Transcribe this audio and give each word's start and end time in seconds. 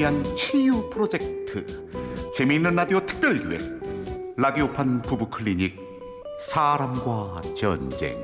위한 0.00 0.24
치유 0.34 0.88
프로젝트 0.88 1.62
재미있는 2.32 2.74
라디오 2.74 3.04
특별기획 3.04 3.60
라디오판 4.34 5.02
부부 5.02 5.28
클리닉 5.28 5.76
사람과 6.40 7.42
전쟁. 7.54 8.16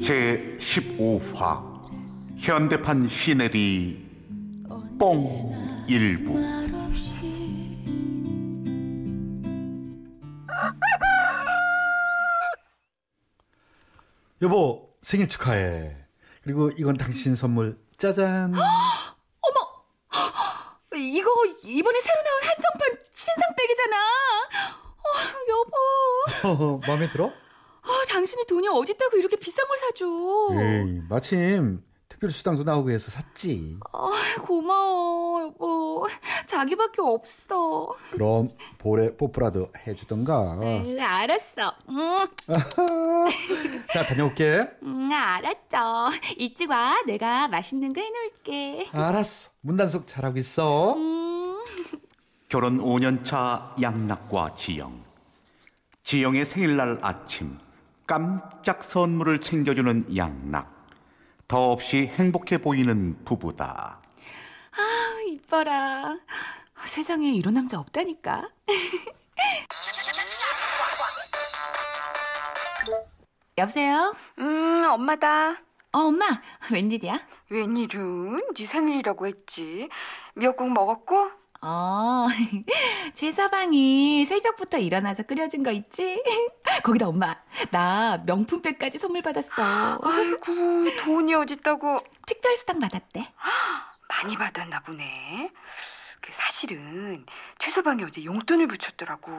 제 0.00 0.56
15화 0.60 1.60
현대판 2.38 3.08
시네리 3.08 4.06
뽕 4.96 5.52
일부 5.88 6.59
여보 14.42 14.90
생일 15.00 15.28
축하해. 15.28 15.96
그리고 16.42 16.70
이건 16.70 16.96
당신 16.96 17.34
선물. 17.34 17.78
짜잔. 17.96 18.54
이거 21.00 21.30
이번에 21.64 22.00
새로 22.00 22.22
나온 22.22 22.40
한정판 22.42 23.04
신상백이잖아. 23.14 23.96
어, 26.42 26.48
여보, 26.54 26.80
마음에 26.86 27.08
들어? 27.10 27.26
어, 27.26 28.04
당신이 28.08 28.44
돈이 28.46 28.68
어딨다고 28.68 29.16
이렇게 29.16 29.36
비싼 29.36 29.66
걸 29.66 29.78
사줘. 29.78 30.04
에이, 30.60 31.02
마침 31.08 31.82
특별 32.08 32.30
수당도 32.30 32.64
나오고 32.64 32.90
해서 32.90 33.10
샀지. 33.10 33.78
어, 33.92 34.10
고마워, 34.42 35.42
여보. 35.42 36.06
자기밖에 36.46 37.00
없어. 37.00 37.94
그럼 38.10 38.50
볼에 38.78 39.16
뽀뽀라도 39.16 39.72
해주던가. 39.86 40.58
응, 40.60 41.00
알았어. 41.00 41.72
응, 41.88 42.18
나 43.94 44.04
다녀올게. 44.06 44.70
응, 44.84 45.10
알았죠. 45.12 46.10
이쪽 46.38 46.70
와. 46.70 46.94
내가 47.06 47.48
맛있는 47.48 47.92
거 47.92 48.00
해놓을게. 48.00 48.88
알았어. 48.92 49.50
문단속 49.62 50.06
잘하고 50.06 50.38
있어. 50.38 50.94
음, 50.94 51.58
결혼 52.48 52.78
5년차 52.78 53.80
양락과 53.80 54.54
지영 54.56 55.04
지영의 56.02 56.44
생일날 56.44 56.98
아침 57.02 57.58
깜짝 58.06 58.82
선물을 58.82 59.40
챙겨주는 59.40 60.16
양락 60.16 60.88
더없이 61.46 62.06
행복해 62.06 62.58
보이는 62.58 63.16
부부다 63.24 64.00
아, 64.72 65.20
이뻐라. 65.28 66.16
세상에 66.86 67.30
이런 67.32 67.54
남자 67.54 67.78
없다니까. 67.78 68.48
여보세요? 73.60 74.14
음, 74.38 74.84
엄마다. 74.90 75.50
어, 75.92 75.98
엄마. 75.98 76.26
웬일이야? 76.72 77.20
웬일은? 77.50 78.54
네 78.54 78.66
생일이라고 78.66 79.26
했지. 79.26 79.88
미역국 80.34 80.70
먹었고? 80.72 81.30
어, 81.62 82.26
최서방이 83.12 84.24
새벽부터 84.24 84.78
일어나서 84.78 85.24
끓여준 85.24 85.62
거 85.62 85.70
있지? 85.72 86.22
거기다 86.82 87.06
엄마, 87.08 87.36
나 87.70 88.16
명품백까지 88.24 88.98
선물 88.98 89.20
받았어. 89.20 89.52
아이고, 90.02 90.96
돈이 91.04 91.34
어딨다고. 91.34 92.00
특별 92.26 92.56
수당 92.56 92.78
받았대. 92.78 93.20
많이 94.08 94.36
받았나 94.38 94.80
보네. 94.80 95.52
그 96.22 96.32
사실은 96.32 97.26
최소방이 97.58 98.04
어제 98.04 98.24
용돈을 98.24 98.66
붙였더라고. 98.66 99.30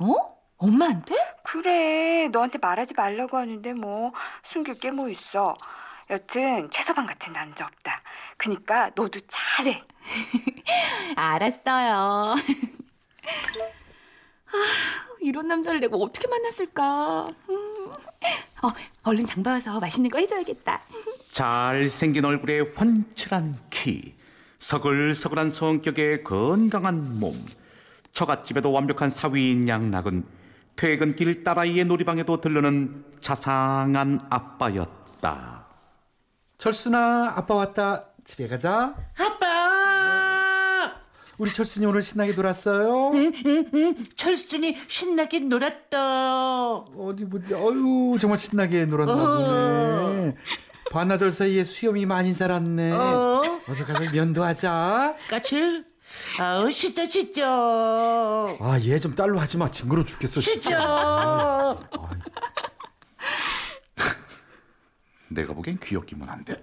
어? 0.00 0.39
엄마한테? 0.60 1.14
그래, 1.42 2.28
너한테 2.28 2.58
말하지 2.58 2.94
말라고 2.94 3.36
하는데 3.38 3.72
뭐 3.72 4.12
숨길 4.44 4.78
게 4.78 4.90
뭐 4.90 5.08
있어. 5.08 5.56
여튼 6.10 6.68
최소방 6.70 7.06
같은 7.06 7.32
남자 7.32 7.64
없다. 7.66 8.02
그니까 8.36 8.90
너도 8.94 9.20
잘해. 9.28 9.82
알았어요. 11.16 12.34
아, 14.52 14.52
이런 15.20 15.46
남자를 15.48 15.78
내가 15.80 15.96
어떻게 15.96 16.26
만났을까? 16.26 17.26
음. 17.48 17.90
어, 18.62 18.68
얼른 19.04 19.24
장 19.26 19.42
봐와서 19.42 19.78
맛있는 19.80 20.10
거 20.10 20.18
해줘야겠다. 20.18 20.80
잘생긴 21.32 22.24
얼굴에 22.24 22.60
훤칠한 22.60 23.54
키 23.70 24.14
서글서글한 24.58 25.50
성격에 25.50 26.22
건강한 26.22 27.18
몸 27.20 27.46
처갓집에도 28.12 28.72
완벽한 28.72 29.08
사위인 29.08 29.68
양락은 29.68 30.24
퇴근길 30.80 31.44
딸아이의 31.44 31.84
놀이방에도 31.84 32.40
들르는 32.40 33.04
자상한 33.20 34.18
아빠였다 34.30 35.66
철순아, 36.56 37.34
아빠 37.36 37.54
왔다. 37.54 38.06
집에 38.24 38.48
가자. 38.48 38.94
아빠! 39.18 40.92
우리 41.36 41.52
철순이 41.52 41.84
오늘 41.84 42.00
신나게 42.00 42.32
놀았어요? 42.32 43.12
응, 43.12 43.32
응, 43.46 43.70
응. 43.74 44.06
철순이 44.16 44.76
신나게 44.88 45.40
놀았다. 45.40 46.74
어디 46.74 47.26
보자. 47.26 47.56
어유 47.58 48.16
정말 48.18 48.38
신나게 48.38 48.86
놀았나 48.86 49.14
보네. 49.14 50.36
반나절 50.90 51.30
사이에 51.30 51.64
수염이 51.64 52.06
많이 52.06 52.34
자랐네. 52.34 52.92
어? 52.92 53.42
어서 53.68 53.84
가서 53.84 54.10
면도 54.14 54.44
하자. 54.44 55.14
까칠? 55.28 55.89
아우, 56.38 56.70
진짜, 56.72 57.08
진짜. 57.08 57.46
아, 57.48 58.78
얘 58.82 58.98
좀 58.98 59.14
딸로 59.14 59.38
하지 59.38 59.56
마. 59.56 59.70
징그러 59.70 60.04
죽겠어. 60.04 60.40
진짜. 60.40 61.78
내가 65.28 65.54
보기엔 65.54 65.78
귀엽기만 65.78 66.28
한데 66.28 66.60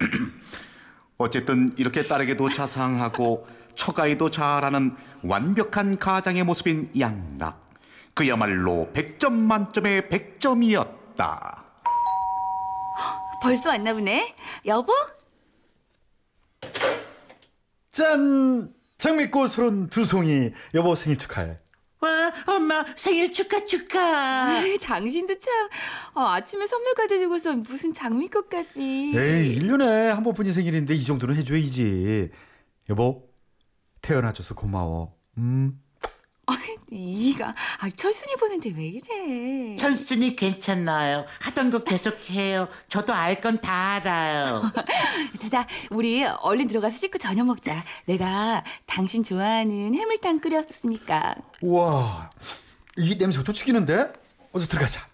어쨌든 1.17 1.69
이렇게 1.77 2.03
딸에게도 2.03 2.49
자상하고 2.49 3.47
처가에도 3.75 4.29
잘하는 4.29 4.95
완벽한 5.23 5.97
가장의 5.97 6.43
모습인 6.43 6.91
양락 6.99 7.65
그야말로 8.13 8.89
100점 8.93 9.31
만점의 9.31 10.03
100점이었다 10.09 11.63
벌써 13.41 13.69
왔나 13.69 13.93
보네. 13.93 14.35
여보? 14.65 14.91
짠! 17.91 18.73
장미꽃으론 18.97 19.89
두 19.89 20.03
송이. 20.05 20.51
여보 20.73 20.95
생일 20.95 21.17
축하해. 21.17 21.57
와, 21.99 22.31
엄마, 22.45 22.85
생일 22.95 23.33
축하, 23.33 23.65
축하. 23.65 23.99
아이, 24.57 24.77
당신도 24.77 25.39
참 25.39 25.51
어, 26.13 26.27
아침에 26.27 26.67
선물 26.67 26.93
가져주고서 26.93 27.53
무슨 27.55 27.91
장미꽃까지. 27.93 28.81
에이, 29.15 29.59
1년에 29.59 30.09
한 30.09 30.23
번뿐인 30.23 30.51
생일인데 30.53 30.93
이 30.93 31.03
정도는 31.03 31.35
해줘야지. 31.35 32.29
여보, 32.89 33.27
태어나줘서 34.01 34.53
고마워. 34.55 35.15
음. 35.37 35.79
이가 36.89 37.49
아, 37.79 37.89
철순이 37.95 38.35
보는데 38.37 38.71
왜 38.75 38.85
이래? 38.85 39.75
철순이 39.77 40.35
괜찮나요? 40.35 41.25
하던 41.41 41.69
거 41.71 41.83
계속해요. 41.83 42.67
저도 42.89 43.13
알 43.13 43.41
건 43.41 43.59
다 43.59 43.95
알아요. 43.95 44.61
자자, 45.39 45.67
우리 45.91 46.23
얼른 46.23 46.67
들어가서 46.67 46.95
씻고 46.95 47.17
저녁 47.17 47.45
먹자. 47.47 47.83
내가 48.05 48.63
당신 48.85 49.23
좋아하는 49.23 49.93
해물탕 49.93 50.39
끓였으니까. 50.39 51.35
우와, 51.61 52.29
이 52.97 53.15
냄새부터 53.15 53.51
죽이는데? 53.51 54.13
어서 54.53 54.67
들어가자. 54.67 55.05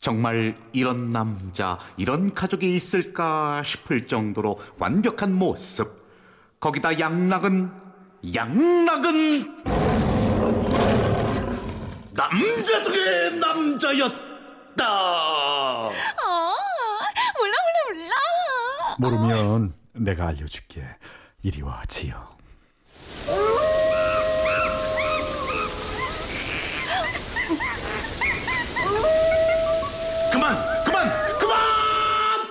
정말 0.00 0.56
이런 0.72 1.12
남자 1.12 1.78
이런 1.96 2.32
가족이 2.32 2.74
있을까 2.74 3.62
싶을 3.64 4.06
정도로 4.06 4.58
완벽한 4.78 5.34
모습 5.34 6.06
거기다 6.60 6.98
양락은 7.00 7.87
양락은 8.34 9.64
남자 12.14 12.82
중에 12.82 13.30
남자였다 13.30 14.84
어, 14.84 15.92
몰라 17.38 17.54
몰라 17.88 18.14
몰라. 18.96 18.96
모르면 18.98 19.74
내가 19.92 20.26
알려줄게. 20.28 20.84
이리 21.42 21.62
와, 21.62 21.82
지영. 21.86 22.26
그만 30.32 30.56
그만 30.84 31.08
그만 31.38 32.48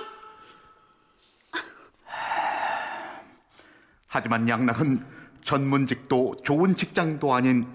하지만 4.06 4.48
양락은 4.48 5.17
전문직도 5.48 6.36
좋은 6.44 6.76
직장도 6.76 7.34
아닌 7.34 7.66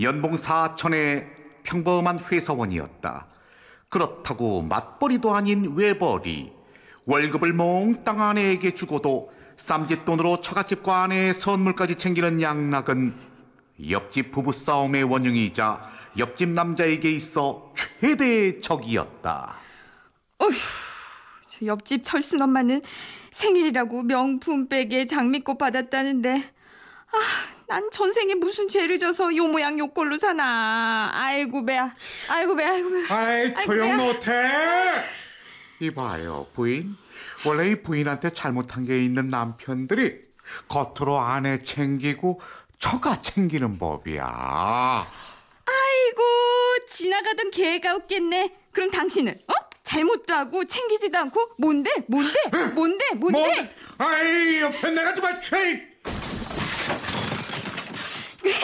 연봉 0.00 0.34
4천의 0.34 1.26
평범한 1.64 2.20
회사원이었다. 2.20 3.26
그렇다고 3.88 4.62
맞벌이도 4.62 5.34
아닌 5.34 5.74
외벌이 5.74 6.52
월급을 7.04 7.52
몽땅 7.52 8.22
아내에게 8.22 8.74
주고도 8.74 9.32
쌈짓돈으로 9.56 10.40
처갓집과 10.40 11.02
아내의 11.02 11.34
선물까지 11.34 11.96
챙기는 11.96 12.40
양락은 12.40 13.12
옆집 13.90 14.30
부부싸움의 14.30 15.02
원흉이자 15.02 15.80
옆집 16.18 16.50
남자에게 16.50 17.10
있어 17.10 17.72
최대의 17.74 18.60
적이었다. 18.60 19.56
저 21.48 21.66
옆집 21.66 22.04
철순 22.04 22.40
엄마는 22.42 22.82
생일이라고 23.30 24.02
명품 24.02 24.68
백에 24.68 25.06
장미꽃 25.06 25.58
받았다는데 25.58 26.55
아, 27.16 27.20
난 27.66 27.90
전생에 27.90 28.34
무슨 28.34 28.68
죄를 28.68 28.98
져서 28.98 29.34
요 29.36 29.44
모양 29.46 29.78
요 29.78 29.88
꼴로 29.88 30.18
사나. 30.18 31.10
아이고 31.12 31.64
배야. 31.64 31.94
아이고 32.28 32.54
배야. 32.54 32.70
아이고 32.72 32.90
배야. 32.90 33.04
아이 33.10 33.42
아이고, 33.54 33.60
조용 33.62 33.90
야. 33.90 33.96
못해. 33.96 34.32
이봐요 35.80 36.46
부인. 36.54 36.96
원래 37.44 37.70
이 37.70 37.82
부인한테 37.82 38.30
잘못한 38.30 38.84
게 38.84 39.02
있는 39.04 39.30
남편들이 39.30 40.20
겉으로 40.68 41.20
아내 41.20 41.62
챙기고 41.64 42.40
처가 42.78 43.20
챙기는 43.20 43.78
법이야. 43.78 44.24
아이고 45.66 46.22
지나가던 46.88 47.50
개가 47.50 47.94
웃겠네. 47.96 48.56
그럼 48.72 48.90
당신은 48.90 49.40
어? 49.48 49.54
잘못도 49.82 50.34
하고 50.34 50.64
챙기지도 50.64 51.16
않고 51.18 51.52
뭔데? 51.58 51.90
뭔데? 52.08 52.34
뭔데? 52.74 53.06
뭔데? 53.14 53.74
아이 53.98 54.60
옆에 54.60 54.90
내가 54.90 55.14
좀 55.14 55.24
맞춰. 55.24 55.56
그래 58.42 58.54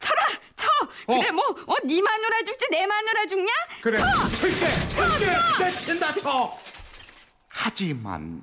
쳐라 0.00 0.22
쳐. 0.56 0.68
그래 1.06 1.28
어. 1.28 1.32
뭐어 1.32 1.76
네 1.84 2.00
마누라 2.00 2.42
죽지 2.46 2.66
내 2.70 2.86
마누라 2.86 3.26
죽냐? 3.26 3.50
그래 3.82 3.98
칠게 4.38 4.88
칠게 4.88 5.32
내 5.58 5.70
친다 5.70 6.14
쳐. 6.14 6.56
하지만 7.48 8.42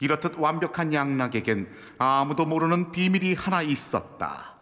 이렇듯 0.00 0.34
완벽한 0.38 0.92
양락에겐 0.92 1.68
아무도 1.98 2.44
모르는 2.44 2.92
비밀이 2.92 3.34
하나 3.34 3.62
있었다. 3.62 4.54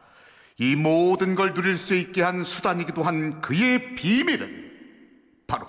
이 0.58 0.76
모든 0.76 1.34
걸 1.34 1.52
누릴 1.54 1.76
수 1.76 1.94
있게 1.94 2.22
한 2.22 2.44
수단이기도 2.44 3.02
한 3.02 3.40
그의 3.40 3.96
비밀은 3.96 4.70
바로 5.48 5.66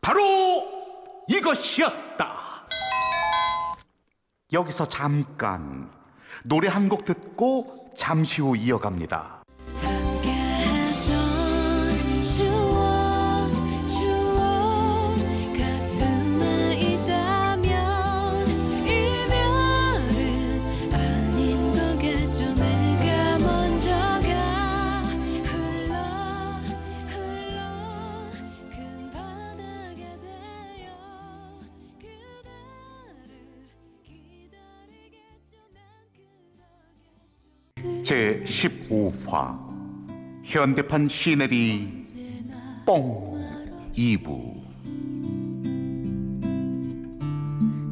바로 0.00 0.20
이것이었다. 1.28 2.34
여기서 4.52 4.86
잠깐 4.88 5.90
노래 6.44 6.68
한 6.68 6.88
곡 6.88 7.04
듣고 7.04 7.90
잠시 7.96 8.42
후 8.42 8.56
이어갑니다. 8.56 9.35
제 38.06 38.40
15화 38.46 39.58
현대판 40.44 41.08
시네리 41.08 42.04
뽕 42.86 43.34
2부 43.96 44.62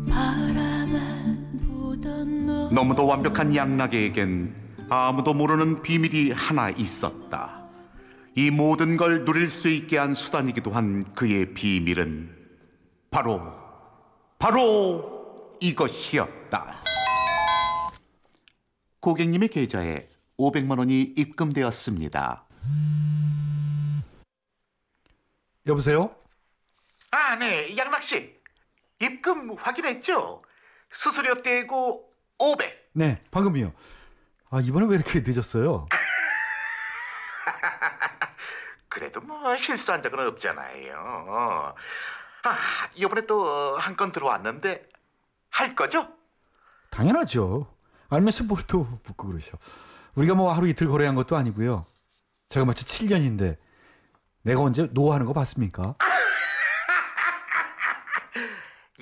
바라만 0.08 1.58
보던 1.66 2.46
너 2.46 2.70
너무도 2.70 3.05
완벽한 3.08 3.56
양락에겐 3.56 4.55
아무도 4.88 5.34
모르는 5.34 5.82
비밀이 5.82 6.31
하나 6.31 6.70
있었다. 6.70 7.64
이 8.37 8.52
모든 8.52 8.96
걸 8.96 9.25
누릴 9.25 9.49
수 9.49 9.69
있게 9.69 9.99
한 9.99 10.14
수단이기도 10.14 10.70
한 10.70 11.12
그의 11.14 11.55
비밀은 11.55 12.31
바로 13.10 13.43
바로 14.38 15.56
이것이었다. 15.60 16.83
고객님의 19.08 19.48
계좌에 19.48 20.08
500만 20.38 20.78
원이 20.78 20.98
입금되었습니다. 21.18 22.44
여보세요? 25.66 26.16
아, 27.10 27.36
네, 27.36 27.76
양락 27.76 28.02
씨. 28.02 28.34
입금 29.00 29.58
확인했죠? 29.58 30.42
수수료 30.90 31.42
떼고 31.42 32.10
500. 32.38 32.92
네, 32.94 33.22
방금이요. 33.30 33.74
아, 34.50 34.60
이번에 34.62 34.86
왜 34.88 34.94
이렇게 34.94 35.20
늦었어요? 35.22 35.86
그래도 38.88 39.20
뭐 39.20 39.54
실수한 39.58 40.00
적은 40.02 40.18
없잖아요. 40.28 41.74
아, 42.44 42.56
이번에 42.94 43.26
또 43.26 43.76
한 43.78 43.96
건 43.98 44.12
들어왔는데 44.12 44.88
할 45.50 45.74
거죠? 45.76 46.08
당연하죠. 46.90 47.70
알면서 48.10 48.44
뭘 48.44 48.62
또 48.66 48.84
묻고 49.04 49.28
그러셔. 49.28 49.56
우리가 50.14 50.34
뭐 50.34 50.52
하루 50.52 50.68
이틀 50.68 50.88
거래한 50.88 51.14
것도 51.14 51.36
아니고요. 51.36 51.86
제가 52.48 52.64
마치 52.66 52.84
7년인데 52.84 53.56
내가 54.42 54.60
언제 54.60 54.86
노하는 54.92 55.26
거 55.26 55.32
봤습니까? 55.32 55.96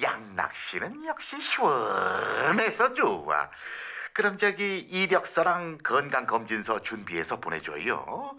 양락 0.02 0.52
씨는 0.70 1.04
역시 1.06 1.40
시원해서 1.40 2.94
좋아. 2.94 3.50
그럼 4.14 4.38
저기 4.38 4.78
이력서랑 4.78 5.78
건강검진서 5.78 6.80
준비해서 6.82 7.40
보내줘요. 7.40 8.36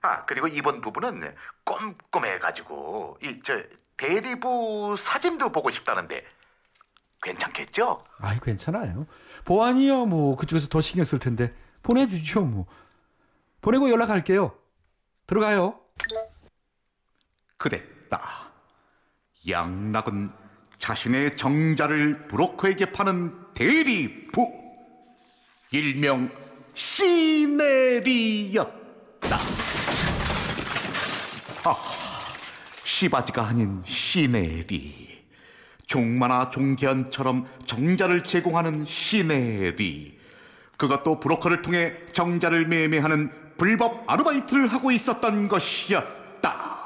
아, 0.00 0.24
그리고 0.26 0.46
이번 0.48 0.80
부분은 0.80 1.34
꼼꼼해가지고 1.64 3.18
이 3.22 3.40
저 3.44 3.60
대리부 3.96 4.94
사진도 4.96 5.50
보고 5.50 5.70
싶다는데 5.72 6.24
괜찮겠죠? 7.20 8.04
아이, 8.20 8.38
괜찮아요. 8.40 9.06
보안이요, 9.48 10.04
뭐 10.04 10.36
그쪽에서 10.36 10.68
더 10.68 10.82
신경 10.82 11.06
쓸 11.06 11.18
텐데 11.18 11.54
보내주죠, 11.82 12.42
뭐. 12.44 12.66
보내고 13.62 13.88
연락할게요. 13.88 14.54
들어가요. 15.26 15.80
그랬다. 17.56 18.52
양락은 19.48 20.30
자신의 20.78 21.38
정자를 21.38 22.28
브로커에게 22.28 22.92
파는 22.92 23.54
대리부, 23.54 24.46
일명 25.70 26.30
시네리였다. 26.74 28.68
아, 31.64 31.74
시바지가 32.84 33.46
아닌 33.46 33.82
시네리. 33.86 35.17
종마나 35.88 36.50
종견처럼 36.50 37.46
정자를 37.66 38.22
제공하는 38.22 38.84
시네리. 38.86 40.16
그것도 40.76 41.18
브로커를 41.18 41.62
통해 41.62 41.94
정자를 42.12 42.66
매매하는 42.68 43.32
불법 43.56 44.08
아르바이트를 44.08 44.68
하고 44.68 44.92
있었던 44.92 45.48
것이었다. 45.48 46.78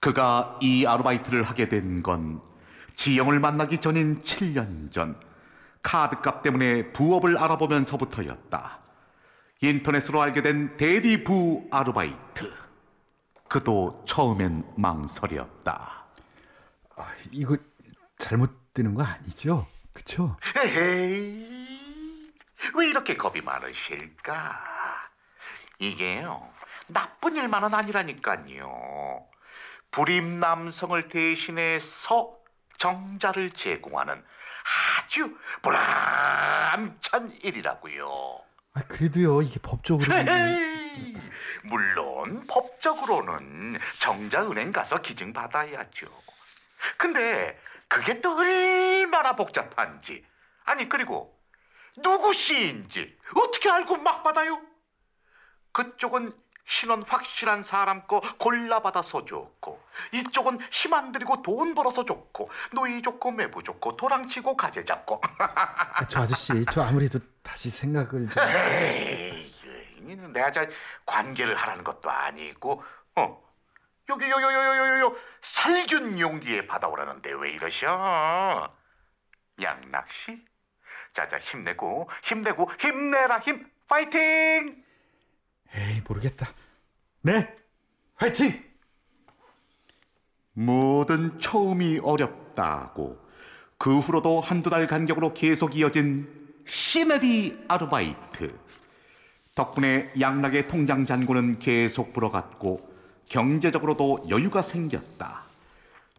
그가 0.00 0.58
이 0.60 0.84
아르바이트를 0.86 1.42
하게 1.42 1.68
된 1.68 2.02
건 2.02 2.40
지영을 2.96 3.38
만나기 3.40 3.78
전인 3.78 4.22
7년 4.22 4.90
전 4.90 5.16
카드값 5.82 6.42
때문에 6.42 6.92
부업을 6.92 7.38
알아보면서부터였다. 7.38 8.80
인터넷으로 9.60 10.20
알게 10.20 10.42
된 10.42 10.76
대리부 10.76 11.68
아르바이트. 11.70 12.67
그도 13.48 14.04
처음엔 14.06 14.64
망설였다. 14.76 16.04
아, 16.96 17.14
이거 17.30 17.56
잘못 18.18 18.74
되는 18.74 18.94
거 18.94 19.02
아니죠? 19.02 19.66
그쵸? 19.92 20.36
에헤이, 20.56 22.32
왜 22.74 22.86
이렇게 22.86 23.16
겁이 23.16 23.40
많으실까? 23.40 24.60
이게요, 25.78 26.48
나쁜 26.88 27.36
일만은 27.36 27.74
아니라니까요. 27.74 29.26
불임 29.90 30.38
남성을 30.40 31.08
대신해 31.08 31.78
서 31.80 32.36
정자를 32.78 33.50
제공하는 33.50 34.22
아주 35.04 35.36
보람찬 35.62 37.32
일이라고요. 37.42 38.47
아, 38.78 38.82
그래도요, 38.86 39.42
이게 39.42 39.58
법적으로. 39.60 40.06
물론 41.64 42.46
법적으로는 42.46 43.78
정자은행 43.98 44.70
가서 44.70 45.02
기증 45.02 45.32
받아야죠. 45.32 46.06
근데 46.96 47.58
그게 47.88 48.20
또 48.20 48.36
얼마나 48.36 49.34
복잡한지. 49.34 50.24
아니 50.64 50.88
그리고 50.88 51.36
누구 52.02 52.32
시인지 52.32 53.18
어떻게 53.34 53.68
알고 53.68 53.96
막 53.96 54.22
받아요? 54.22 54.60
그쪽은 55.72 56.32
신원 56.68 57.02
확실한 57.02 57.62
사람 57.62 58.06
거 58.06 58.20
골라받아서 58.38 59.24
좋고 59.24 59.82
이쪽은 60.12 60.58
힘 60.70 60.92
안 60.92 61.12
들이고 61.12 61.40
돈 61.42 61.74
벌어서 61.74 62.04
좋고 62.04 62.50
노이 62.72 63.00
좋고 63.02 63.32
매부 63.32 63.62
좋고 63.62 63.96
도랑치고 63.96 64.56
가재 64.56 64.84
잡고. 64.84 65.20
아, 65.38 66.06
저 66.06 66.22
아저씨, 66.22 66.64
저 66.70 66.82
아무래도 66.82 67.18
다시 67.42 67.70
생각을 67.70 68.28
좀. 68.28 68.30
에이, 68.42 69.52
내가 70.32 70.52
저 70.52 70.66
관계를 71.06 71.56
하라는 71.56 71.84
것도 71.84 72.10
아니고 72.10 72.84
어. 73.16 73.48
여기 74.10 74.24
요요요요요요 74.30 75.14
살균 75.42 76.18
용기에 76.18 76.66
받아오라는데 76.66 77.30
왜 77.32 77.50
이러셔? 77.50 78.72
양락씨 79.60 80.42
자자 81.12 81.38
힘내고 81.38 82.08
힘내고 82.22 82.70
힘내라 82.78 83.38
힘! 83.40 83.70
파이팅 83.86 84.82
에이, 85.74 86.02
모르겠다. 86.06 86.52
네, 87.22 87.54
화이팅! 88.16 88.62
모든 90.54 91.38
처음이 91.38 92.00
어렵다고 92.02 93.18
그 93.78 93.98
후로도 94.00 94.40
한두 94.40 94.70
달 94.70 94.88
간격으로 94.88 95.32
계속 95.32 95.76
이어진 95.76 96.28
시네리 96.66 97.64
아르바이트 97.68 98.58
덕분에 99.54 100.12
양락의 100.18 100.66
통장 100.66 101.06
잔고는 101.06 101.60
계속 101.60 102.12
불어갔고 102.12 102.92
경제적으로도 103.28 104.26
여유가 104.28 104.62
생겼다 104.62 105.44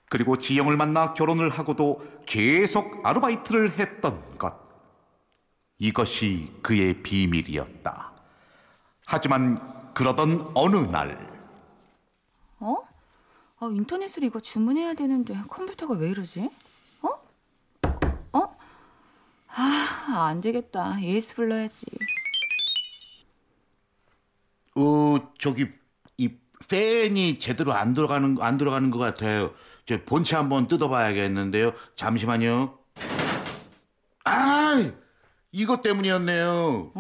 그리고 0.10 0.38
지영을 0.38 0.78
만나 0.78 1.14
결혼을 1.14 1.50
하고도 1.50 2.02
계속 2.26 3.06
아르바이트를 3.06 3.78
했던 3.78 4.24
것 4.38 4.58
이것이 5.78 6.54
그의 6.62 7.04
비밀이었다 7.04 8.09
하지만 9.12 9.60
그러던 9.96 10.52
어느 10.54 10.76
날 10.76 11.28
어? 12.60 12.76
아, 13.60 13.66
인터넷으로 13.74 14.28
이거 14.28 14.40
주문해야 14.40 14.94
되는데 14.94 15.36
컴퓨터가 15.50 15.96
왜 15.96 16.10
이러지? 16.10 16.48
어? 17.02 17.08
어? 18.34 18.58
아, 19.48 20.28
안 20.28 20.42
되겠다. 20.42 21.02
에이에스 21.02 21.36
불러야지. 21.36 21.88
어 24.76 25.18
저기 25.40 25.68
이 26.18 26.38
팬이 26.68 27.40
제대로 27.40 27.74
안 27.74 27.96
들어가는 27.96 28.38
안 28.40 28.60
들어가는 28.60 28.92
것 28.92 29.00
같아요. 29.00 29.56
저 29.88 29.98
본체 30.06 30.36
한번 30.36 30.68
뜯어봐야겠는데요. 30.68 31.72
잠시만요. 31.96 32.78
아 34.26 34.92
이것 35.52 35.82
때문이었네요. 35.82 36.94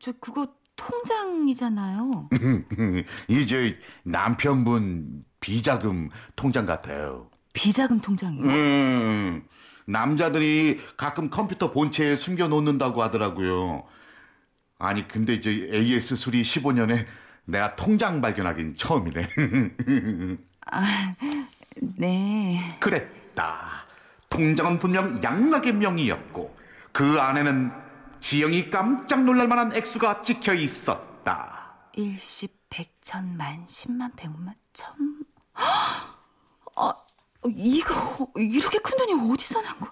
저 0.00 0.12
그거 0.20 0.48
통장이잖아요. 0.76 2.28
이제 3.28 3.78
남편분 4.04 5.24
비자금 5.40 6.10
통장 6.36 6.66
같아요. 6.66 7.30
비자금 7.52 8.00
통장이요? 8.00 8.44
음, 8.44 9.42
남자들이 9.86 10.78
가끔 10.96 11.30
컴퓨터 11.30 11.72
본체에 11.72 12.14
숨겨 12.16 12.46
놓는다고 12.48 13.02
하더라고요. 13.02 13.84
아니 14.78 15.08
근데 15.08 15.34
이제 15.34 15.68
AS 15.72 16.14
수리 16.14 16.42
15년에 16.42 17.06
내가 17.44 17.74
통장 17.74 18.20
발견하긴 18.20 18.76
처음이네. 18.76 19.26
네. 21.96 22.76
그랬다. 22.78 23.54
통장은 24.28 24.78
분명 24.78 25.20
양락의 25.22 25.72
명이었고 25.74 26.56
그 26.92 27.18
안에는 27.20 27.87
지영이 28.20 28.70
깜짝 28.70 29.24
놀랄 29.24 29.48
만한 29.48 29.74
액수가 29.74 30.22
찍혀 30.22 30.54
있었다. 30.54 31.74
일십, 31.94 32.52
백천 32.70 33.36
만, 33.36 33.64
십만, 33.66 34.12
백만, 34.16 34.54
천. 34.72 34.94
아, 35.54 36.96
이거 37.46 38.28
이렇게 38.36 38.78
큰 38.78 38.96
돈이 38.98 39.32
어디서 39.32 39.62
난 39.62 39.78
거? 39.78 39.90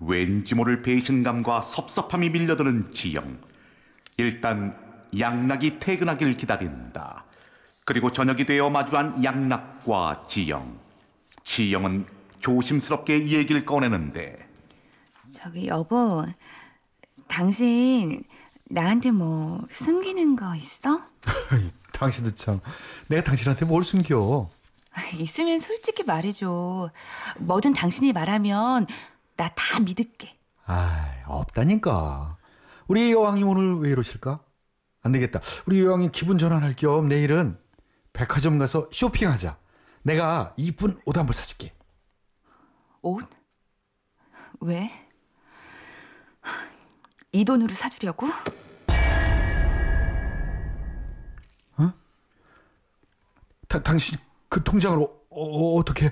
왠지 0.00 0.54
모를 0.54 0.82
배신감과 0.82 1.60
섭섭함이 1.60 2.30
밀려드는 2.30 2.94
지영. 2.94 3.38
일단 4.16 4.78
양락이 5.18 5.78
퇴근하길 5.78 6.36
기다린다. 6.36 7.24
그리고 7.84 8.10
저녁이 8.10 8.44
되어 8.44 8.70
마주한 8.70 9.22
양락과 9.22 10.24
지영. 10.26 10.78
지영은 11.44 12.06
조심스럽게 12.40 13.18
이 13.18 13.34
얘기를 13.34 13.64
꺼내는데 13.64 14.48
저기 15.32 15.66
여보, 15.68 16.24
당신 17.28 18.24
나한테 18.64 19.10
뭐 19.10 19.64
숨기는 19.70 20.36
거 20.36 20.54
있어? 20.56 21.02
당신도 21.92 22.32
참. 22.32 22.60
내가 23.08 23.22
당신한테 23.22 23.64
뭘 23.66 23.84
숨겨? 23.84 24.50
있으면 25.18 25.58
솔직히 25.58 26.02
말해줘. 26.04 26.90
뭐든 27.38 27.72
당신이 27.74 28.12
말하면 28.12 28.86
나 29.36 29.48
다 29.54 29.80
믿을게. 29.80 30.36
아, 30.66 31.12
없다니까. 31.26 32.36
우리 32.86 33.10
여왕님 33.12 33.48
오늘 33.48 33.78
왜 33.78 33.90
이러실까? 33.90 34.40
안 35.02 35.12
되겠다. 35.12 35.40
우리 35.66 35.80
여왕님 35.84 36.10
기분 36.12 36.38
전환할 36.38 36.74
겸 36.76 37.08
내일은 37.08 37.58
백화점 38.12 38.58
가서 38.58 38.88
쇼핑하자. 38.92 39.58
내가 40.02 40.52
이쁜 40.56 40.96
옷 41.04 41.16
한 41.16 41.26
벌 41.26 41.34
사줄게. 41.34 41.72
옷? 43.02 43.28
왜? 44.60 44.90
이 47.34 47.44
돈으로 47.44 47.74
사주려고? 47.74 48.28
다, 53.68 53.82
당신 53.82 54.18
그 54.48 54.62
통장을 54.62 54.98
어, 55.02 55.06
어, 55.30 55.76
어떻게? 55.76 56.10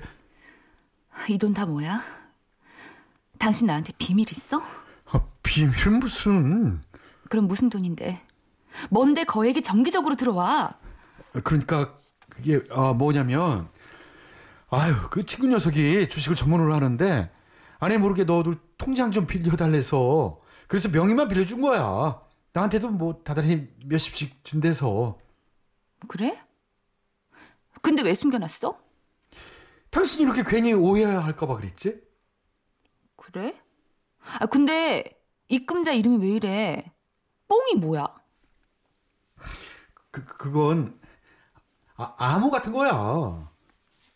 이 1.29 1.37
돈 1.37 1.53
다 1.53 1.65
뭐야? 1.65 2.01
당신 3.37 3.67
나한테 3.67 3.93
비밀 3.97 4.25
있어? 4.31 4.61
아, 5.11 5.21
비밀 5.43 5.71
무슨? 5.91 6.81
그럼 7.29 7.47
무슨 7.47 7.69
돈인데? 7.69 8.19
뭔데 8.89 9.23
거액이 9.23 9.61
정기적으로 9.61 10.15
들어와? 10.15 10.73
그러니까 11.43 11.93
그게 12.29 12.61
아, 12.71 12.93
뭐냐면 12.93 13.69
아유 14.69 14.93
그 15.11 15.25
친구 15.25 15.47
녀석이 15.47 16.09
주식을 16.09 16.35
전문으로 16.35 16.73
하는데 16.73 17.31
아내 17.79 17.97
모르게 17.97 18.23
너들 18.23 18.57
통장 18.77 19.11
좀 19.11 19.25
빌려달래서 19.27 20.39
그래서 20.67 20.89
명의만 20.89 21.27
빌려준 21.27 21.61
거야. 21.61 22.21
나한테도 22.53 22.89
뭐 22.89 23.21
다달이 23.23 23.67
몇십씩 23.85 24.43
준대서 24.43 25.17
그래? 26.07 26.39
근데 27.81 28.01
왜 28.03 28.13
숨겨놨어? 28.13 28.79
당신이 29.89 30.23
이렇게 30.23 30.43
괜히 30.45 30.73
오해할까봐 30.73 31.57
그랬지? 31.57 32.01
그래? 33.15 33.59
아 34.39 34.45
근데 34.45 35.03
입금자 35.47 35.91
이름이 35.91 36.17
왜 36.25 36.29
이래? 36.35 36.91
뽕이 37.47 37.75
뭐야? 37.75 38.07
그 40.11 40.25
그건 40.25 40.99
아, 41.95 42.13
암호 42.17 42.49
같은 42.51 42.71
거야. 42.71 43.51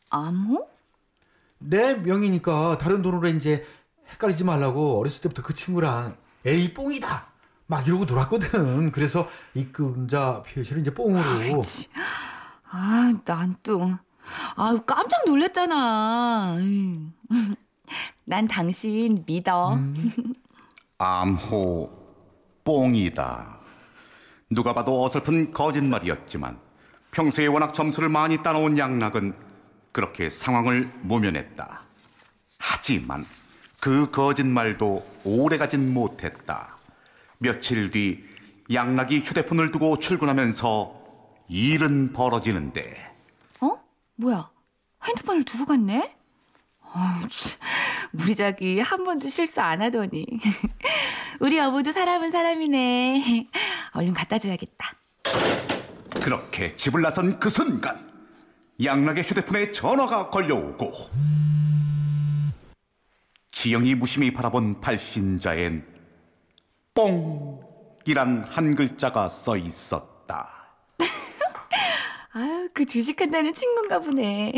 암호? 0.09 0.69
내 1.59 1.95
명의니까 1.95 2.77
다른 2.77 3.01
돈으로 3.01 3.27
이제 3.29 3.65
헷갈리지 4.11 4.43
말라고 4.43 4.99
어렸을 4.99 5.21
때부터 5.23 5.41
그 5.41 5.53
친구랑 5.53 6.17
에이 6.47 6.73
뽕이다 6.73 7.27
막 7.67 7.85
이러고 7.85 8.05
놀았거든. 8.05 8.91
그래서 8.91 9.27
입금자 9.53 10.43
표시를 10.43 10.81
이제 10.81 10.93
뽕으로. 10.93 11.21
아, 12.69 13.13
난 13.25 13.55
또, 13.61 13.91
아, 14.55 14.77
깜짝 14.85 15.25
놀랐잖아. 15.25 16.55
음. 16.55 17.13
난 18.23 18.47
당신 18.47 19.23
믿어. 19.25 19.77
암호 20.97 21.89
뽕이다. 22.63 23.57
누가 24.49 24.73
봐도 24.73 25.03
어설픈 25.03 25.51
거짓말이었지만 25.51 26.59
평소에 27.11 27.47
워낙 27.47 27.73
점수를 27.73 28.09
많이 28.09 28.41
따놓은 28.43 28.77
양락은 28.77 29.33
그렇게 29.91 30.29
상황을 30.29 30.91
모면했다. 31.01 31.83
하지만 32.59 33.25
그 33.87 34.11
거짓말도 34.11 35.01
오래가진 35.23 35.93
못했다. 35.93 36.75
며칠 37.37 37.89
뒤 37.89 38.21
양락이 38.69 39.19
휴대폰을 39.19 39.71
두고 39.71 39.97
출근하면서 39.97 40.93
일은 41.47 42.11
벌어지는데 42.11 43.09
어? 43.61 43.79
뭐야? 44.17 44.49
핸드폰을 45.05 45.45
두고 45.45 45.63
갔네? 45.63 46.13
참. 47.29 47.29
우리 48.11 48.35
자기 48.35 48.81
한 48.81 49.05
번도 49.05 49.29
실수 49.29 49.61
안 49.61 49.81
하더니. 49.81 50.25
우리 51.39 51.55
여보도 51.57 51.93
사람은 51.93 52.29
사람이네. 52.29 53.47
얼른 53.95 54.13
갖다 54.13 54.37
줘야겠다. 54.37 54.91
그렇게 56.21 56.75
집을 56.75 57.01
나선 57.01 57.39
그 57.39 57.49
순간 57.49 58.05
양락의 58.83 59.23
휴대폰에 59.23 59.71
전화가 59.71 60.29
걸려오고 60.29 60.91
지영이 63.57 63.95
무심히 63.95 64.31
바라본 64.31 64.81
발신자엔 64.81 65.83
뽕이란 66.93 68.43
한 68.43 68.75
글자가 68.75 69.27
써 69.27 69.57
있었다. 69.57 70.47
아유, 72.33 72.69
그 72.71 72.85
주식한다는 72.85 73.55
친구인가 73.55 73.97
보네. 73.97 74.53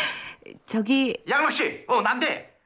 저기, 0.64 1.22
양락 1.28 1.52
씨, 1.52 1.84
어 1.86 2.00
난데. 2.00 2.58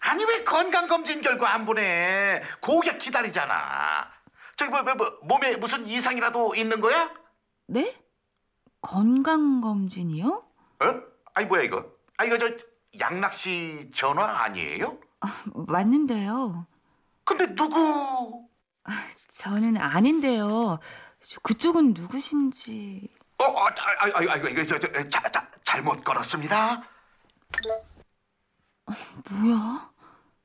아니 0.00 0.22
왜 0.22 0.44
건강 0.44 0.86
검진 0.86 1.22
결과 1.22 1.54
안 1.54 1.64
보내? 1.64 2.42
고객 2.60 2.98
기다리잖아. 2.98 4.10
저기 4.58 4.70
뭐, 4.70 4.82
뭐, 4.82 4.94
뭐 4.96 5.18
몸에 5.22 5.56
무슨 5.56 5.86
이상이라도 5.86 6.56
있는 6.56 6.78
거야? 6.82 7.10
네? 7.68 7.96
건강 8.82 9.62
검진이요? 9.62 10.28
어? 10.28 11.02
아니 11.32 11.46
뭐야 11.46 11.62
이거? 11.62 11.86
아 12.18 12.26
이거 12.26 12.36
저 12.36 12.50
양락 13.00 13.32
씨 13.32 13.90
전화 13.94 14.42
아니에요? 14.42 14.98
맞는데요. 15.54 16.66
근데 17.24 17.54
누구? 17.54 18.48
저는 19.28 19.76
아닌데요. 19.76 20.78
그쪽은 21.42 21.94
누구신지. 21.94 23.08
어, 23.38 23.44
어, 23.44 23.66
아, 23.66 23.68
아, 23.68 24.06
아, 24.14 24.32
아, 24.32 24.36
이거 24.36 24.64
저, 24.64 24.78
저, 24.78 24.88
자, 25.08 25.22
자, 25.30 25.48
잘못 25.64 26.02
걸었습니다. 26.04 26.82
뭐야? 29.30 29.90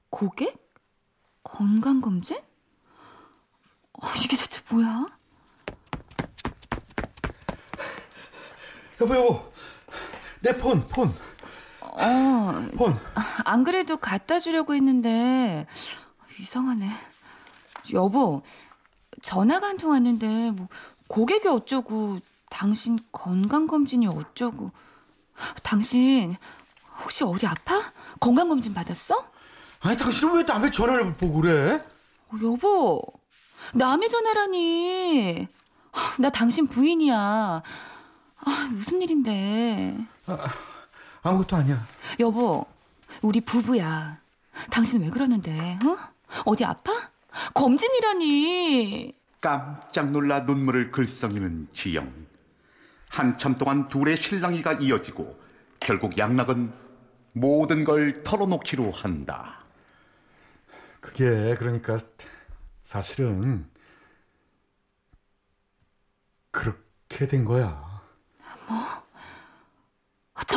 고객? 0.10 0.56
건강검진? 1.44 2.38
어, 2.38 4.08
이게 4.24 4.38
대체 4.38 4.62
뭐야? 4.70 5.06
여보 9.02 9.16
여보 9.16 9.54
내 10.42 10.52
폰 10.54 10.88
폰. 10.88 11.14
어, 12.00 12.68
폰. 12.78 13.00
안 13.46 13.64
그래도 13.64 13.98
갖다 13.98 14.40
주려고 14.40 14.74
했는데 14.76 15.66
이상하네. 16.40 16.90
여보, 17.94 18.44
전화가 19.22 19.68
한 19.68 19.78
통 19.78 19.92
왔는데 19.92 20.52
뭐 20.52 20.68
고객이 21.08 21.48
어쩌고 21.48 22.20
당신 22.50 23.00
건강 23.12 23.68
검진이 23.68 24.08
어쩌고. 24.08 24.72
당신 25.64 26.36
혹시 27.04 27.24
어디 27.24 27.46
아파? 27.46 27.92
건강 28.20 28.50
검진 28.50 28.74
받았어? 28.74 29.30
아니 29.82 29.96
당신은 29.96 30.34
왜 30.36 30.44
남의 30.44 30.72
전화를 30.72 31.16
보고 31.16 31.42
그래? 31.42 31.84
어, 32.30 32.36
여보, 32.44 33.02
남의 33.74 34.10
전화라니. 34.10 35.48
하, 35.94 36.22
나 36.22 36.30
당신 36.30 36.68
부인이야. 36.68 37.16
아, 37.16 38.70
무슨 38.72 39.02
일인데. 39.02 39.98
아 40.28 40.38
무것도 41.32 41.56
아니야. 41.56 41.86
여보, 42.20 42.66
우리 43.22 43.42
부부야. 43.42 44.20
당신 44.72 45.02
왜 45.02 45.10
그러는데? 45.10 45.78
어? 45.86 45.98
어디 46.46 46.66
아파? 46.66 46.92
검진이라니. 47.54 49.14
깜짝 49.40 50.12
놀라 50.12 50.42
눈물을 50.42 50.92
글썽이는 50.92 51.68
지영. 51.74 52.12
한참 53.10 53.58
동안 53.58 53.88
둘의 53.88 54.18
실랑이가 54.18 54.74
이어지고 54.74 55.40
결국 55.80 56.18
양락은 56.18 56.74
모든 57.34 57.84
걸 57.84 58.24
털어놓기로 58.24 58.92
한다. 58.92 59.64
그게 61.00 61.56
그러니까 61.56 62.00
사실은 62.84 63.70
그렇게 66.52 67.28
된 67.28 67.46
거야. 67.46 67.87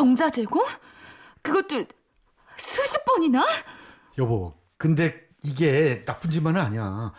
정자 0.01 0.31
제공? 0.31 0.65
그것도 1.43 1.85
수십 2.57 3.05
번이나? 3.05 3.47
여보, 4.17 4.55
근데 4.79 5.29
이게 5.43 6.07
나쁜 6.07 6.31
짓만은 6.31 6.59
아니야. 6.59 7.13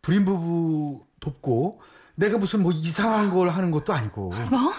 불임 0.00 0.24
부부 0.24 1.04
돕고 1.20 1.82
내가 2.14 2.38
무슨 2.38 2.62
뭐 2.62 2.72
이상한 2.72 3.28
걸 3.28 3.50
하는 3.50 3.70
것도 3.70 3.92
아니고. 3.92 4.30
뭐? 4.48 4.72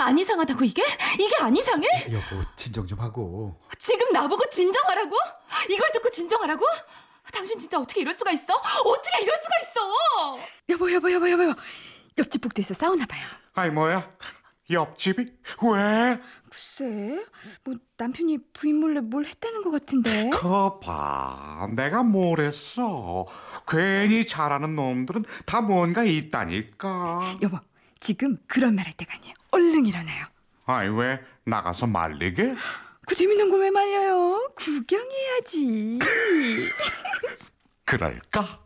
안 0.00 0.18
이상하다고 0.18 0.64
이게? 0.64 0.84
이게 1.18 1.34
안 1.40 1.56
이상해? 1.56 1.86
여보, 2.12 2.44
진정 2.56 2.86
좀 2.86 3.00
하고. 3.00 3.58
지금 3.78 4.12
나보고 4.12 4.46
진정하라고? 4.50 5.16
이걸 5.70 5.90
듣고 5.92 6.10
진정하라고? 6.10 6.66
당신 7.32 7.58
진짜 7.58 7.80
어떻게 7.80 8.02
이럴 8.02 8.12
수가 8.12 8.32
있어? 8.32 8.52
어떻게 8.84 9.22
이럴 9.22 9.34
수가 9.38 9.54
있어? 9.62 10.38
여보 10.68 10.92
여보 10.92 11.10
여보 11.10 11.30
여보 11.30 11.54
옆집 12.18 12.42
복도에서 12.42 12.74
싸우나 12.74 13.06
봐요. 13.06 13.22
아이 13.54 13.70
뭐야? 13.70 14.12
옆집이? 14.70 15.22
왜? 15.62 16.20
글쎄 16.50 17.24
뭐 17.64 17.74
남편이 17.96 18.38
부인 18.52 18.76
몰래 18.80 19.00
뭘 19.00 19.24
했다는 19.26 19.62
것 19.62 19.70
같은데. 19.70 20.30
거봐, 20.34 21.68
내가 21.76 22.02
뭘 22.02 22.40
했어? 22.40 23.26
괜히 23.66 24.26
잘하는 24.26 24.74
놈들은 24.76 25.24
다 25.46 25.60
뭔가 25.60 26.02
있다니까. 26.04 27.38
여보 27.42 27.58
지금 28.00 28.38
그런 28.46 28.74
말 28.74 28.86
할 28.86 28.92
때가 28.94 29.14
아니에요. 29.14 29.34
얼른 29.50 29.86
일어나요. 29.86 30.26
아이 30.66 30.88
왜 30.88 31.20
나가서 31.44 31.86
말리게? 31.86 32.54
그 33.06 33.14
재밌는 33.14 33.50
걸 33.50 33.60
왜 33.60 33.70
말려요? 33.70 34.52
구경해야지. 34.54 35.98
그럴까? 37.84 38.60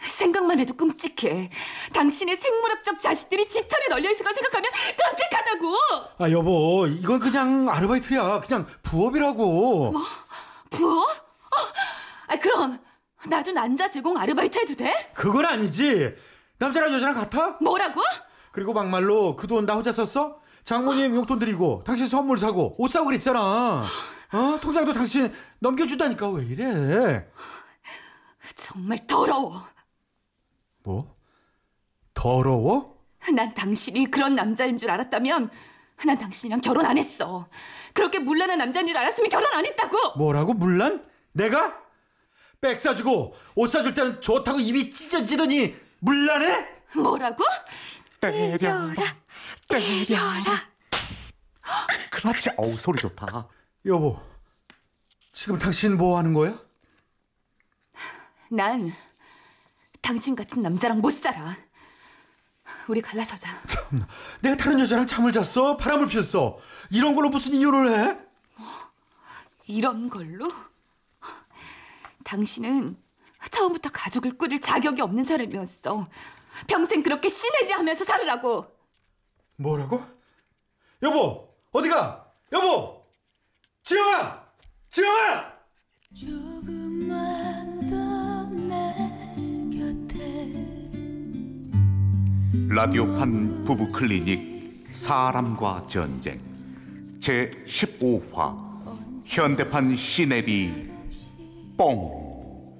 생각만 0.00 0.60
해도 0.60 0.74
끔찍해. 0.74 1.50
당신의 1.92 2.36
생물학적 2.36 2.98
자식들이 3.00 3.48
지천에 3.48 3.88
널려 3.88 4.10
있을 4.10 4.22
걸 4.24 4.32
생각하면 4.34 4.70
끔찍하다고. 4.96 5.76
아, 6.18 6.30
여보, 6.30 6.86
이건 6.86 7.18
그냥 7.20 7.68
아르바이트야. 7.68 8.40
그냥 8.40 8.66
부업이라고. 8.82 9.94
부어? 10.70 11.02
어, 11.02 11.06
아, 12.28 12.36
그럼 12.38 12.78
나도 13.26 13.52
난자 13.52 13.90
제공 13.90 14.16
아르바이트 14.16 14.58
해도 14.58 14.74
돼? 14.74 15.10
그건 15.14 15.44
아니지. 15.44 16.14
남자랑 16.58 16.92
여자랑 16.92 17.14
같아? 17.14 17.56
뭐라고? 17.60 18.00
그리고 18.52 18.72
막말로 18.72 19.36
그 19.36 19.46
돈 19.46 19.66
나 19.66 19.74
혼자 19.74 19.92
썼어? 19.92 20.40
장모님 20.64 21.14
용돈 21.16 21.38
드리고 21.38 21.82
당신 21.86 22.06
선물 22.06 22.36
사고 22.38 22.74
옷 22.78 22.90
사고 22.90 23.06
그랬잖아. 23.06 23.82
어? 24.32 24.58
통장도 24.60 24.92
당신 24.92 25.32
넘겨준다니까 25.60 26.28
왜 26.30 26.44
이래? 26.44 27.26
정말 28.56 28.98
더러워. 29.06 29.64
뭐? 30.88 31.14
더러워? 32.14 32.96
난 33.34 33.52
당신이 33.52 34.10
그런 34.10 34.34
남자인 34.34 34.78
줄 34.78 34.90
알았다면 34.90 35.50
난 36.06 36.18
당신이랑 36.18 36.62
결혼 36.62 36.86
안 36.86 36.96
했어. 36.96 37.46
그렇게 37.92 38.18
물란한 38.18 38.56
남자인 38.56 38.86
줄 38.86 38.96
알았으면 38.96 39.28
결혼 39.28 39.52
안 39.52 39.66
했다고. 39.66 40.16
뭐라고 40.16 40.54
물란? 40.54 41.04
내가? 41.32 41.76
백 42.62 42.80
사주고 42.80 43.36
옷 43.54 43.68
사줄 43.68 43.92
때는 43.92 44.22
좋다고 44.22 44.60
입이 44.60 44.90
찢어지더니 44.90 45.76
물란해? 45.98 46.66
뭐라고? 46.96 47.44
때려라, 48.20 49.04
때려라. 49.68 50.68
그렇지. 52.10 52.50
어우 52.56 52.72
소리 52.72 52.98
좋다. 52.98 53.46
여보, 53.84 54.18
지금 55.32 55.58
당신 55.58 55.98
뭐 55.98 56.16
하는 56.16 56.32
거야? 56.32 56.58
난 58.50 58.90
당신 60.08 60.34
같은 60.34 60.62
남자랑 60.62 61.02
못 61.02 61.10
살아. 61.10 61.54
우리 62.88 63.02
갈라서자. 63.02 63.50
내가 64.40 64.56
다른 64.56 64.80
여자랑 64.80 65.06
잠을 65.06 65.32
잤어? 65.32 65.76
바람을 65.76 66.08
피웠어? 66.08 66.58
이런 66.88 67.14
걸로 67.14 67.28
무슨 67.28 67.52
이혼을 67.52 67.90
해? 67.90 68.18
이런 69.66 70.08
걸로? 70.08 70.50
당신은 72.24 72.96
처음부터 73.50 73.90
가족을 73.92 74.38
꾸릴 74.38 74.62
자격이 74.62 75.02
없는 75.02 75.24
사람이었어. 75.24 76.08
평생 76.66 77.02
그렇게 77.02 77.28
시내리 77.28 77.72
하면서 77.72 78.02
살으라고. 78.02 78.64
뭐라고? 79.56 80.02
여보, 81.02 81.54
어디가? 81.70 82.32
여보! 82.52 83.06
지영아! 83.82 84.42
지영아! 84.88 85.52
라디오 92.78 93.06
판 93.16 93.64
부부 93.64 93.90
클리닉 93.90 94.86
사람과 94.92 95.84
전쟁 95.88 96.38
제 97.18 97.50
15화 97.66 98.56
현대판 99.26 99.96
시네리 99.96 100.88
뽕 101.76 102.78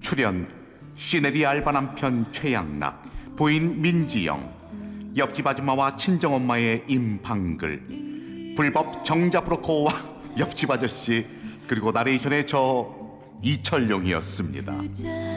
출연 0.00 0.48
시네리 0.96 1.44
알바 1.44 1.70
남편 1.70 2.32
최양락 2.32 3.36
부인 3.36 3.82
민지영 3.82 5.12
옆집 5.18 5.46
아줌마와 5.46 5.96
친정엄마의 5.96 6.84
임방글 6.88 8.54
불법 8.56 9.04
정자 9.04 9.44
브로커와 9.44 9.92
옆집 10.40 10.70
아저씨 10.70 11.26
그리고 11.66 11.92
나레이션의 11.92 12.46
저 12.46 12.88
이철용이었습니다. 13.42 14.72
자 14.92 15.29